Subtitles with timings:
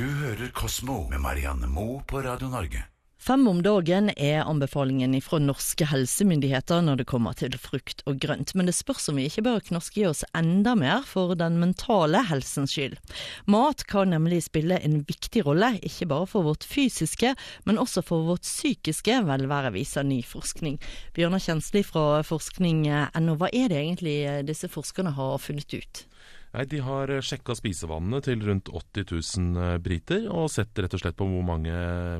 [0.00, 2.86] Du hører Kosmo med Marianne Moe på Radio Norge.
[3.20, 8.54] Fem om dagen er anbefalingen fra norske helsemyndigheter når det kommer til frukt og grønt,
[8.56, 12.24] men det spørs om vi ikke bør knaske i oss enda mer for den mentale
[12.30, 12.96] helsens skyld.
[13.44, 17.34] Mat kan nemlig spille en viktig rolle, ikke bare for vårt fysiske,
[17.68, 20.80] men også for vårt psykiske velvære, viser ny forskning.
[21.12, 26.06] Bjørnar Kjensli fra forskning.no, hva er det egentlig disse forskerne har funnet ut?
[26.50, 29.04] Nei, De har sjekka spisevannene til rundt 80
[29.38, 31.74] 000 briter, og sett rett og slett på hvor mange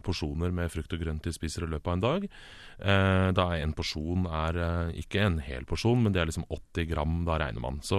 [0.07, 2.27] porsjoner med frukt og grønt de spiser i løpet av en dag.
[2.79, 6.87] Eh, da en porsjon er eh, ikke en hel porsjon, men det er liksom 80
[6.93, 7.81] gram, da regner man.
[7.83, 7.99] Så,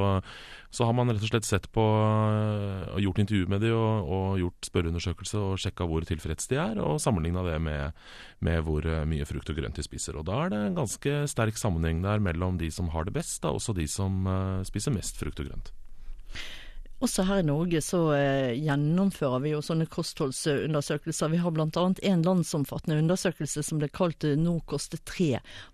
[0.71, 4.39] så har man rett og slett sett på og gjort intervju med de og, og
[4.39, 7.99] gjort spørreundersøkelse og sjekka hvor tilfreds de er, og sammenligna det med,
[8.39, 10.15] med, hvor mye frukt og grønt de spiser.
[10.15, 13.41] Og da er det en ganske sterk sammenheng der mellom de som har det best,
[13.43, 14.23] da også de som
[14.63, 15.75] spiser mest frukt og grønt.
[17.01, 21.31] Også her i Norge så eh, gjennomfører vi jo sånne kostholdsundersøkelser.
[21.33, 21.85] Vi har bl.a.
[21.89, 25.31] en landsomfattende undersøkelse som ble kalt Nordkost 3.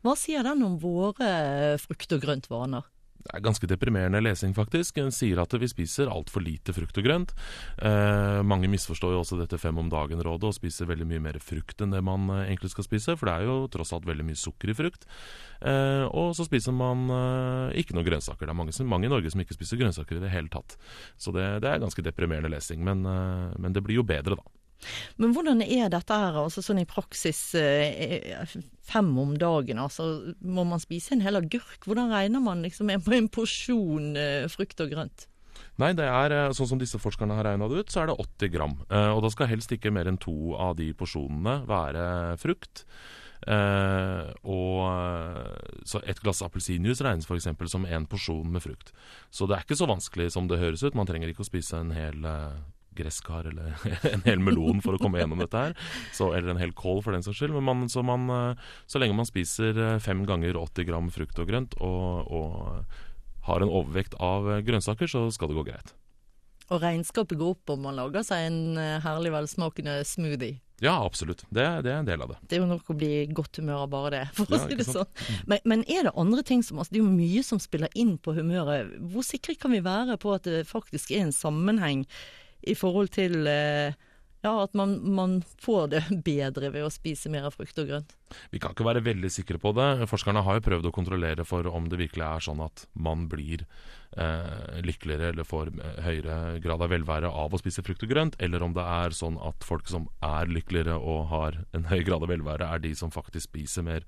[0.07, 2.87] Hva sier den om våre frukt- og grøntvaner?
[3.17, 4.95] Det er ganske deprimerende lesing, faktisk.
[4.99, 7.33] Den sier at vi spiser altfor lite frukt og grønt.
[7.83, 11.81] Eh, mange misforstår jo også dette fem om dagen-rådet og spiser veldig mye mer frukt
[11.83, 14.39] enn det man eh, egentlig skal spise, for det er jo tross alt veldig mye
[14.39, 15.07] sukker i frukt.
[15.61, 18.45] Eh, og så spiser man eh, ikke noen grønnsaker.
[18.45, 20.77] Det er mange, mange, i Norge som ikke spiser grønnsaker i det hele tatt.
[21.19, 24.56] Så det, det er ganske deprimerende lesing, men, eh, men det blir jo bedre, da.
[25.17, 28.43] Men hvordan er dette her, altså sånn i praksis, eh,
[28.87, 29.81] fem om dagen?
[29.81, 31.81] altså Må man spise en hel agurk?
[31.85, 35.27] Hvordan regner man liksom på en porsjon eh, frukt og grønt?
[35.81, 38.19] Nei, det er eh, sånn som disse forskerne har regna det ut, så er det
[38.21, 38.79] 80 gram.
[39.17, 42.09] Og da skal helst ikke mer enn to av de porsjonene være
[42.41, 42.85] frukt.
[43.47, 47.45] Uh, og så Et glass appelsinjuice regnes f.eks.
[47.69, 48.89] som en porsjon med frukt.
[49.29, 50.97] Så det er ikke så vanskelig som det høres ut.
[50.97, 52.25] Man trenger ikke å spise en hel
[52.97, 53.75] gresskar eller
[54.13, 55.77] en hel melon for å komme gjennom dette her.
[56.15, 57.55] Så, eller en hel kål for den saks skyld.
[57.57, 61.39] Men man, så, man, eh, så, lenge man spiser eh, fem ganger 80 gram frukt
[61.41, 65.95] og grønt og, og har en overvekt av eh, grønnsaker, så skal det gå greit.
[66.67, 70.57] Og regnskapet går opp om man lager seg en herlig velsmakende smoothie?
[70.79, 71.41] Ja, absolutt.
[71.49, 72.37] Det, det, er en del av det.
[72.45, 74.77] Det er jo nok å bli i godt humør av bare det, for å si
[74.77, 75.09] det sånn.
[75.49, 78.17] Men, men, er det andre ting som altså, Det er jo mye som spiller inn
[78.21, 78.91] på humøret.
[79.13, 82.05] Hvor sikre kan vi være på at det faktisk er en sammenheng
[82.61, 83.95] i forhold til eh,
[84.45, 88.16] ja, at man, man, får det bedre ved å spise mer frukt og grønt.
[88.51, 90.07] Vi kan ikke være veldig sikre på det.
[90.09, 93.65] Forskerne har jo prøvd å kontrollere for om det virkelig er sånn at man blir
[94.15, 98.37] eh, lykkeligere eller får eh, høyere grad av velvære av å spise frukt og grønt,
[98.43, 102.25] eller om det er sånn at folk som er lykkeligere og har en høy grad
[102.25, 104.05] av velvære, er de som faktisk spiser mer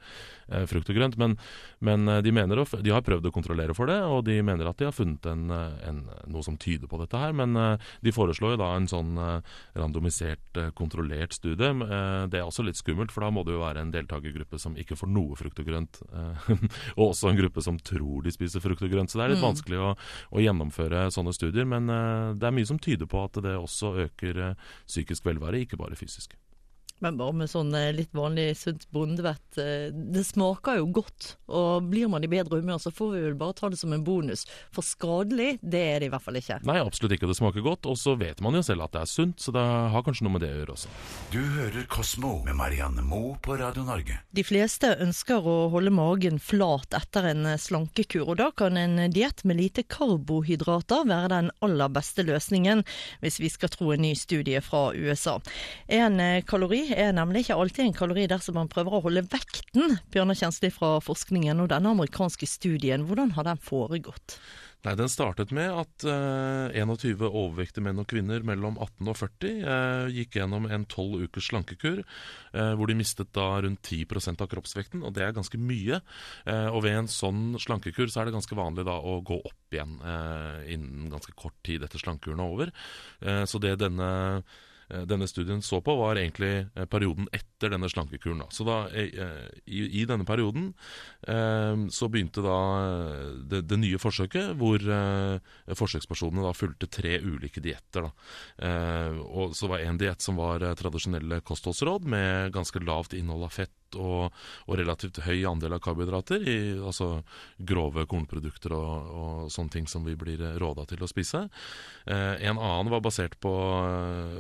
[0.48, 1.18] eh, frukt og grønt.
[1.20, 1.38] Men,
[1.86, 4.80] men eh, de, mener, de, har prøvd å kontrollere for det, og de mener at
[4.80, 7.36] de har funnet en, eh, en, noe som tyder på dette her.
[7.36, 9.18] Men eh, de foreslår jo da en sånn
[9.78, 11.70] randomisert, kontrollert studie.
[12.32, 14.76] det er også litt skummelt, for da må det jo være en del deltakergruppe som
[14.78, 16.50] ikke får noe frukt og grønt, eh,
[16.98, 19.12] og også en gruppe som tror de spiser frukt og grønt.
[19.12, 19.48] Så det er litt mm.
[19.48, 19.94] vanskelig å,
[20.32, 21.68] å, gjennomføre sånne studier.
[21.70, 25.66] Men eh, det er mye som tyder på at det også øker eh, psykisk velvære,
[25.66, 26.36] ikke bare fysisk.
[27.00, 29.58] Men bare med sånn eh, litt vanlig sunt bondevett.
[29.62, 33.38] Eh, det smaker jo godt, og blir man i bedre humør, så får vi vel
[33.40, 34.46] bare ta det som en bonus.
[34.76, 36.60] For skadelig, det er det i hvert fall ikke.
[36.68, 37.30] Nei, absolutt ikke.
[37.30, 39.64] Det smaker godt, og så vet man jo selv at det er sunt, så det
[39.64, 40.92] har kanskje noe med det å gjøre også.
[41.32, 44.20] Du hører Kosmo med Marianne Moe på Radio Norge.
[44.36, 49.46] De fleste ønsker å holde magen flat etter en slankekur, og da kan en diett
[49.48, 52.84] med lite karbohydrater være den aller beste løsningen,
[53.24, 55.38] hvis vi skal tro en ny studie fra USA.
[55.88, 59.98] En kalori er nemlig ikke alltid en kalori dersom man prøver å holde vekten.
[60.14, 64.40] Bjørnar Kjensli fra forskningen og denne amerikanske studien, hvordan har den foregått?
[64.88, 69.50] Nei, Den startet med at eh, 21 overvektige menn og kvinner mellom 18 og 40
[69.60, 74.48] eh, gikk gjennom en 12 ukers slankekur, eh, hvor de mistet da rundt 10% av
[74.54, 76.00] kroppsvekten, og det er ganske mye.
[76.48, 79.76] Eh, og ved en sånn slankekur så er det ganske vanlig da å gå opp
[79.76, 82.74] igjen eh, innen ganske kort tid etter slankekuren er over.
[83.20, 84.10] Eh, så det denne
[85.06, 88.42] denne studien så på, var egentlig eh, perioden etter denne slankekuren.
[88.54, 90.72] Så da, eh, i, i, denne perioden
[91.94, 92.58] så begynte da
[93.52, 94.82] det, det nye forsøket, hvor
[95.78, 98.08] forsøkspersonene da fulgte tre ulike dietter.
[98.58, 104.36] Så var en diett som var tradisjonelle kostholdsråd, med ganske lavt innhold av fett og,
[104.68, 107.24] og, relativt høy andel av karbohydrater, i, altså
[107.58, 111.46] grove kornprodukter og, og, sånne ting som vi blir råda til å spise.
[112.06, 113.54] Eh, en annen var basert på,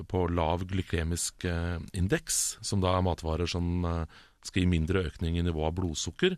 [0.09, 5.37] på lav glykemisk eh, indeks, som da er matvarer som eh, skal gi mindre økning
[5.37, 6.35] i nivået av blodsukker.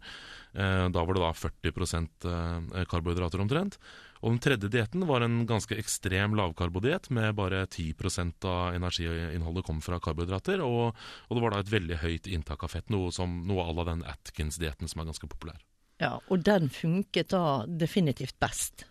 [0.54, 3.78] Eh, da var det da 40 eh, karbohydrater omtrent.
[4.22, 9.82] Og den tredje dietten var en ganske ekstrem lavkarbodiett med bare 10% av energiinnholdet kom
[9.82, 10.62] fra karbohydrater.
[10.62, 13.74] Og, og, det var da et veldig høyt inntak av fett, noe, som, noe à
[13.74, 15.60] la den Atkins-dietten som er ganske populær.
[16.02, 18.86] Ja, Og den funket da definitivt best?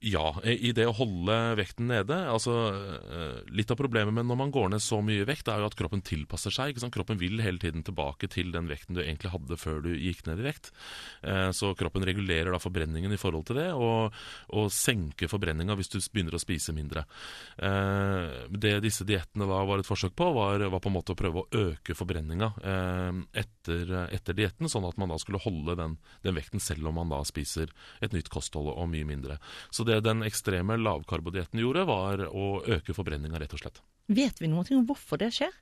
[0.00, 2.16] Ja, i det å holde vekten nede.
[2.32, 5.66] altså eh, Litt av problemet med når man går ned så mye vekt, er jo
[5.68, 6.78] at kroppen tilpasser seg.
[6.94, 10.40] Kroppen vil hele tiden tilbake til den vekten du egentlig hadde før du gikk ned
[10.40, 10.70] i vekt.
[11.20, 14.16] Eh, så kroppen regulerer da forbrenningen i forhold til det, og,
[14.56, 17.04] og senker forbrenninga hvis du begynner å spise mindre.
[17.60, 21.44] Eh, det disse diettene var et forsøk på, var, var, på en måte å prøve
[21.44, 22.54] å øke forbrenninga
[23.70, 27.12] etter, etter dietten, sånn at man da skulle holde den, den vekten selv om man
[27.12, 29.38] da spiser et nytt kosthold og mye mindre.
[29.70, 33.82] Så det den ekstreme lavkarbodietten gjorde, var å øke forbrenninga, rett og slett.
[34.10, 35.54] Vet vi noe om hvorfor det skjer?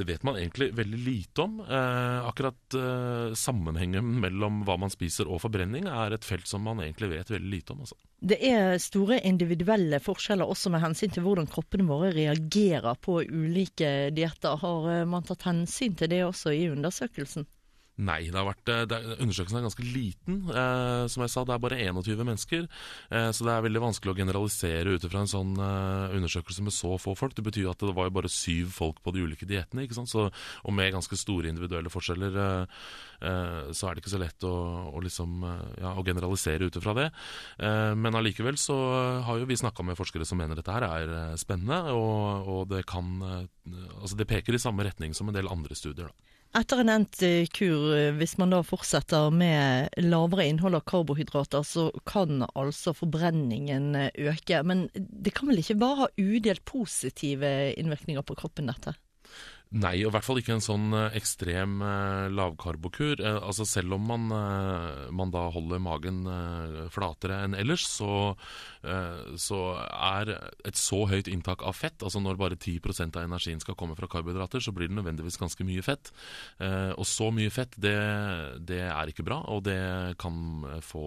[0.00, 1.58] Det vet man egentlig veldig lite om.
[1.60, 6.80] Eh, akkurat eh, sammenhengen mellom hva man spiser og forbrenning er et felt som man
[6.80, 7.82] egentlig vet veldig lite om.
[7.84, 7.98] Altså.
[8.20, 14.10] Det er store individuelle forskjeller også med hensyn til hvordan kroppene våre reagerer på ulike
[14.16, 14.56] dietter.
[14.64, 17.48] Har eh, man tatt hensyn til det også i undersøkelsen?
[18.00, 20.36] Nei, det har vært, eh, det, undersøkelsen er ganske liten.
[20.48, 22.68] Eh, som jeg sa, det er bare 21 mennesker.
[23.10, 26.72] Eh, så det er veldig vanskelig å generalisere ut fra en sånn eh, undersøkelse med
[26.72, 27.34] så få folk.
[27.36, 29.84] Det betyr at det var jo bare syv folk på de ulike diettene.
[29.84, 32.80] Og med ganske store individuelle forskjeller eh,
[33.28, 34.54] eh, så er det ikke så lett å,
[34.94, 35.44] å, liksom,
[35.82, 37.10] ja, å generalisere ut fra det.
[37.60, 38.74] men allikevel så
[39.26, 42.86] har jo vi snakka med forskere som mener dette her er spennende, og, og det
[42.88, 46.08] kan Altså det peker i samme retning som en del andre studier.
[46.08, 46.39] da.
[46.50, 47.20] Etter en endt
[47.54, 54.10] kur, hvis man da fortsetter med lavere innhold av karbohydrater, så kan altså forbrenningen eh,
[54.32, 54.58] øke.
[54.66, 58.96] Men det kan vel ikke bare ha udelt positive innvirkninger på kroppen, dette?
[59.70, 63.20] Nei, og i hvert fall ikke en sånn eh, ekstrem eh, lavkarbokur.
[63.22, 64.24] Eh, altså Selv om man,
[65.14, 66.24] man, da holder magen
[66.90, 68.32] flatere enn ellers, så,
[69.38, 70.32] så, er
[70.66, 74.08] et så høyt inntak av fett, altså når bare 10% av energien skal komme fra
[74.10, 76.10] karbohydrater, så blir det nødvendigvis ganske mye fett.
[76.60, 77.94] og så mye fett, det,
[78.66, 79.78] det, er ikke bra, og det
[80.20, 81.04] kan få,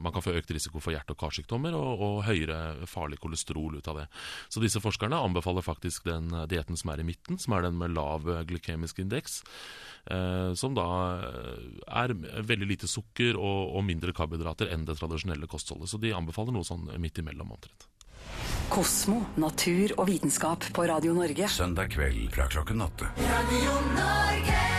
[0.00, 3.92] man kan få økt risiko for hjerte- og karsykdommer og, og høyere farlig kolesterol ut
[3.92, 4.08] av det.
[4.48, 7.96] Så disse forskerne anbefaler faktisk den dietten som er i midten, som er den med
[7.96, 9.42] lav lav glykemisk indeks.
[10.10, 10.86] Eh, som da
[11.18, 12.14] eh, er
[12.46, 15.90] veldig lite sukker og, og mindre karbohydrater enn det tradisjonelle kostholdet.
[15.90, 17.88] Så de anbefaler noe sånn midt imellom omtrent.
[18.70, 21.50] Kosmo, natur og vitenskap på Radio Norge.
[21.50, 23.10] Søndag kveld fra klokken åtte.
[23.26, 24.75] Radio Norge!